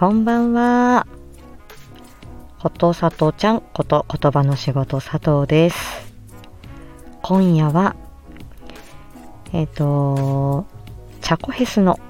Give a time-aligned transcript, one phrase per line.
[0.00, 1.06] こんばんは。
[2.58, 6.10] ことさとちゃんこと言葉の仕事佐藤です。
[7.20, 7.96] 今夜は、
[9.52, 10.64] えっ、と、
[11.20, 12.00] チャコヘスの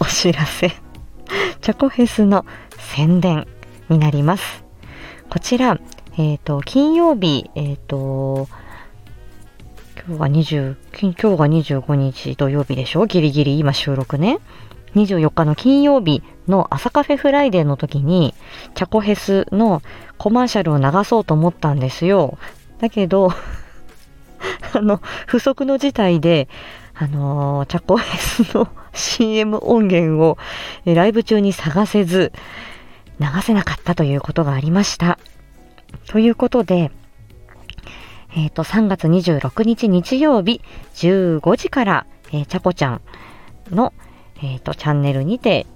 [0.00, 0.70] お知らせ、
[1.62, 2.44] チャコヘスの
[2.76, 3.46] 宣伝
[3.88, 4.64] になります。
[5.28, 5.78] こちら、
[6.18, 8.48] えっ、と、金曜日、えっ、と、
[10.08, 13.06] 今日が20、今日が25日土曜日でしょ？
[13.06, 14.40] ギリギリ今収録ね。
[14.94, 18.34] 24日の金曜日の朝カフェフライデーの時に、
[18.74, 19.82] チャコヘスの
[20.18, 22.38] コマーシャルを流そうと思ったんですよ。
[22.78, 23.30] だけど、
[24.74, 26.48] あの、不測の事態で、
[26.94, 30.36] あのーチャコヘスの CM 音源を
[30.84, 32.32] ライブ中に探せず、
[33.20, 35.18] 流せなかったということがありました。
[36.08, 36.90] ということで、
[38.36, 40.60] えっ、と、3月26日日曜日
[40.94, 43.00] 15時から、えー、チャコちゃん
[43.70, 43.92] の、
[44.42, 45.66] えっ、と、チャンネルにて、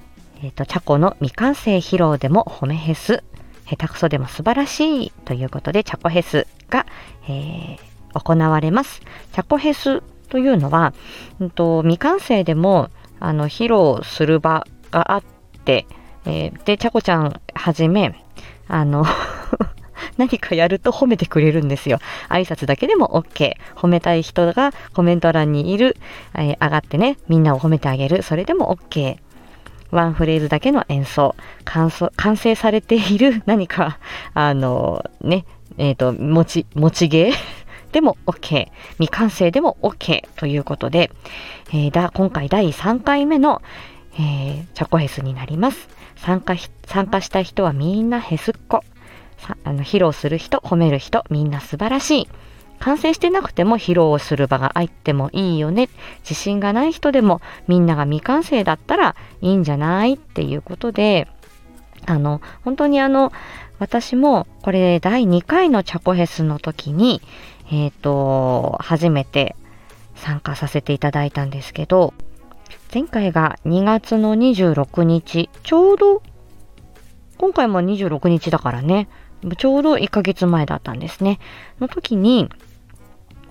[0.42, 3.22] えっ、と、チャコの未完成披露でも褒めヘス、
[3.66, 6.86] 下手くそでも素晴らしいということで、チャコヘスが、
[7.28, 9.00] えー行われます。
[9.32, 10.94] チャコヘスというのは、
[11.40, 12.88] うんと、未完成でも、
[13.20, 15.22] あの、披露する場があっ
[15.64, 15.86] て、
[16.24, 18.14] えーで、チャコちゃんはじめ、
[18.68, 19.04] あの、
[20.16, 21.98] 何かやると褒めてくれるんですよ。
[22.28, 23.54] 挨拶だけでも OK。
[23.74, 25.96] 褒めたい人がコメント欄にいる。
[26.34, 28.22] えー上がってね、みんなを褒めてあげる。
[28.22, 29.18] それでも OK。
[29.90, 31.34] ワンフレーズだけの演奏。
[31.64, 33.98] 完奏完成されている 何か、
[34.34, 35.44] あの、ね、
[35.78, 37.32] えっ、と、持ち、持ち芸
[37.92, 38.68] でも OK。
[38.94, 40.24] 未完成でも OK。
[40.36, 41.10] ということで、
[41.68, 43.62] えーだ、今回第3回目の、
[44.14, 45.88] えーチャコヘスになります。
[46.16, 46.54] 参加、
[46.86, 48.82] 参加した人はみんなヘスっ子。
[49.64, 52.28] あの披露する人、褒める人、みんな素晴らしい。
[52.80, 55.88] 完成してなくても披露する場があってもいいよね。
[56.20, 61.28] 自信がない人でもみんなが未完成だったらいいんじゃないっていうことで、
[62.06, 63.32] あの、本当にあの、
[63.78, 67.22] 私もこれ第2回のチャコヘスの時に、
[67.72, 69.56] えっ、と、初めて
[70.14, 72.12] 参加させていただいたんですけど、
[72.92, 76.22] 前回が2月の26日、ちょうど、
[77.38, 79.08] 今回も26日だからね、
[79.56, 81.38] ちょうど1ヶ月前だったんですね。
[81.80, 82.48] の時に、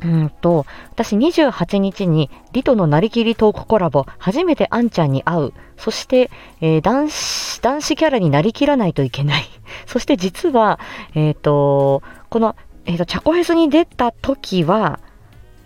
[0.03, 5.53] うんと、私28日にリトのなりきりトークコラボ、初めてあんちゃんに会う。
[5.77, 6.29] そして、
[6.61, 9.45] えー男子、男子キャラになりきらないといけない。
[9.87, 10.79] そして実は、
[11.15, 12.55] えっ、と、この、
[12.85, 14.99] えっ、と、チャコフェスに出た時は、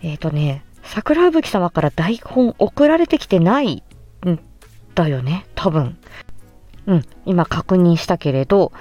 [0.02, 3.82] えっ、とね、桜吹様から台本送られてきてない
[4.24, 4.38] ん
[4.94, 5.98] だよね、多分。
[6.86, 8.72] うん、今確認したけれど、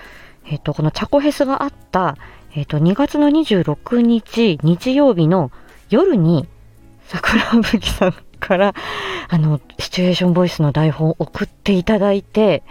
[0.49, 2.17] えっ、と、このチャコフェスがあった、
[2.55, 5.51] えっ、と、2月の26日、日曜日の
[5.89, 6.47] 夜に、
[7.07, 8.73] 桜吹さんから、
[9.29, 12.63] あの、シチュエーションボイスの台本を送っていただいて、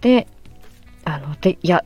[0.00, 0.28] で、
[1.04, 1.84] あの、で、や、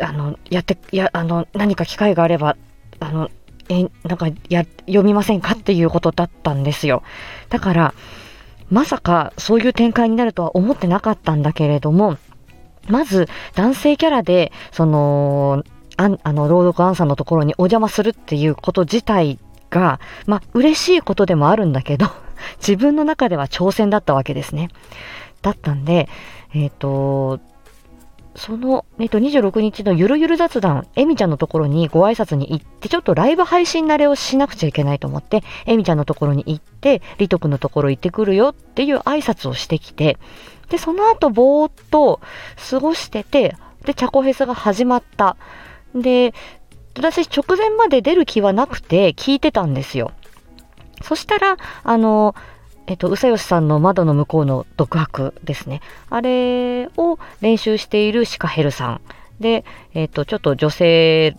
[0.00, 2.56] あの、やって、や、あの、何か機会があれば、
[3.00, 3.30] あの、
[3.68, 7.02] え、なんか、や、読みませんかっていうことだったんですよ。
[7.48, 7.94] だから、
[8.70, 12.16] まさかそういう展開になるとは思ってなかったんだけれども、
[12.88, 15.64] まず男性キャラで、その、
[15.96, 19.38] ああの、朗読アンさんのところにお邪魔するっていうこと自体
[19.70, 22.06] が、まあ、嬉しいことでもあるんだけど、
[22.58, 24.68] 自分の中では挑戦だったわけですね。
[25.42, 26.08] だったんで、
[26.54, 27.40] えっ、と、
[28.34, 40.18] その、えっ、と、26日のゆるゆる雑談、エミちゃんのところにご挨拶に行って、ちょっとライブ配信慣れをしなくちゃいけないと思って、エミちゃんのところに行って、リト君のところ行ってくるよっていう挨拶をしてきて、
[40.72, 42.18] で、その後、ぼーっと
[42.70, 45.36] 過ごしてて、で、チャコフェスが始まった。
[45.94, 46.32] で、
[46.96, 50.12] 私直前まで出る気はなくて聞いてたんですよ。
[51.02, 52.34] そしたら、あの、
[52.86, 55.82] えっと、うさよしさんの窓の向こうの独白ですね。
[56.08, 59.00] あれを練習しているシカヘルさん。
[59.40, 61.36] で、えっと、ちょっと女性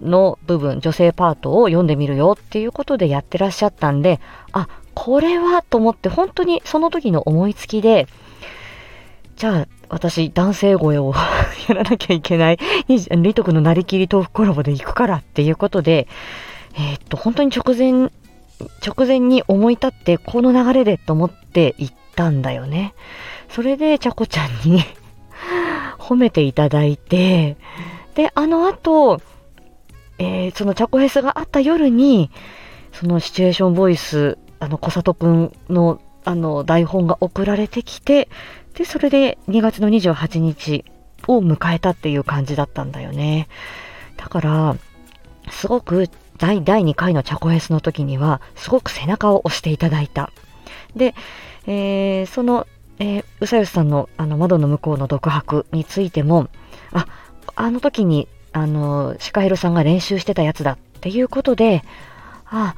[0.00, 4.18] の部分、女性パートを読んでみるよっていうことでやってらっしゃったんで、
[4.52, 8.06] あ、これはと思って本当にその時の思いつきで、
[9.42, 11.12] じゃあ私男性声を
[11.68, 16.06] やらなきゃいけない、リト君のなりきり豆腐コラボで行くからっていうことで、
[16.76, 18.12] えーっと、本当に直前、
[18.86, 22.94] 直前に思い立ってこの流れでと思って行ったんだよね。
[23.48, 24.84] それで、ちゃこちゃんに
[25.98, 27.56] 褒めていただいて、
[28.14, 29.20] で、あの後、
[30.20, 32.30] えーそのチャコフェスがあった夜に、
[32.92, 38.28] そのシチュエーションボイス、あの、小里くんの、あの、台本が送られてきて、
[38.74, 40.84] で、それで2月の28日
[41.26, 43.48] を迎えたっていう感じだったんだよね。
[44.16, 44.76] だから、
[45.50, 46.08] すごく
[46.38, 50.30] 第第2回のチャコフェスの時には、すごく背中を押していただいた。
[50.96, 51.14] で、
[51.66, 52.66] えーその
[52.98, 56.48] えー、うさよしさんのあの窓の向こうの独白についても、
[56.92, 57.06] あ、
[57.56, 61.82] あの時に、あの、シカヘロさんが練習してたやつだっていうことで、
[62.46, 62.76] あ、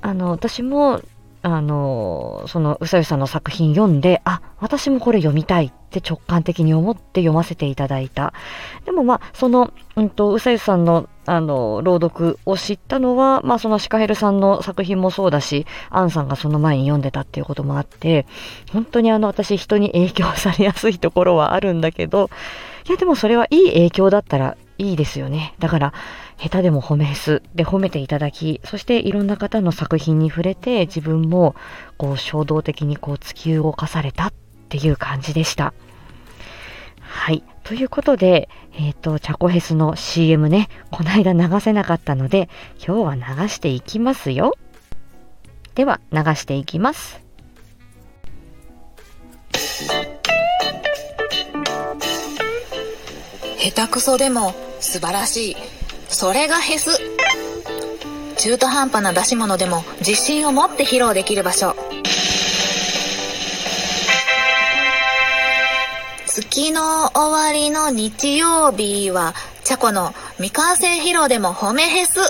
[0.00, 1.02] あの、私も
[1.46, 8.32] あの、その、うさゆさんの作品読んで、あ、私もこれ読みたいって直感的に思って読ませていただいた。
[8.86, 18.24] でもまあ、その、うんと、うさゆさんの、あの、朗読を知ったのは、まあ、そのシカヘルさんの作品もそうだし、アンさんがその前に読んでたっていうこともあって、
[18.72, 22.30] 本当にあの、私人に影響されやすいところはあるんだけど、
[22.88, 25.54] いや、でもそれはいい影響だったらいいですよね。
[25.58, 25.92] だから、
[26.38, 31.54] 下手でも褒めすで褒めていただき、そしていろんな方の作品に触れて自分も
[31.96, 34.32] こう衝動的にこう突き動かされたっ
[34.68, 35.74] ていう感じでした。
[37.00, 37.44] はい。
[37.62, 42.48] ということで、えっ、ー、と、チャコヘスの CM ね、この間流せなかったので、
[42.84, 44.54] 今日は流していきますよ。
[45.74, 47.23] では、流していきます。
[53.64, 55.56] 下手くそでも素晴らしい。
[56.08, 57.00] それがヘス
[58.36, 61.74] 中途半端な出し物でも自信を持って披露できる場所
[66.26, 69.34] 月の終わりの日曜日は
[69.64, 72.20] チャコの未完成披露でも褒めヘス、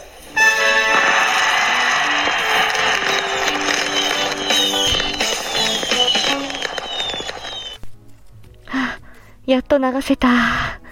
[9.46, 10.83] やっと流せた。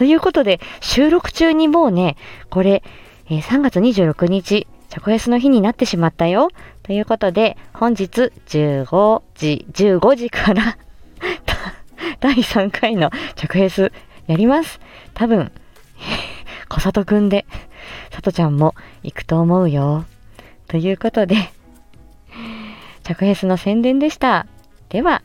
[0.00, 2.16] ということで、収録中にもうね、
[2.48, 2.82] これ、
[3.26, 6.48] えー、3月26日、チョコヤスの日になってしまったよ。
[6.82, 10.78] ということで、本日15時、15時から
[12.20, 13.92] 第3回のチョコヤス
[14.26, 14.80] やります。
[15.12, 15.52] 多分、
[16.70, 17.44] 小里くんで、
[18.10, 20.06] さとちゃんも行くと思うよ。
[20.66, 21.36] ということで、
[23.02, 24.46] チョコヤスの宣伝でした。
[24.88, 25.20] では、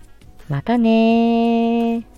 [0.50, 2.15] またね。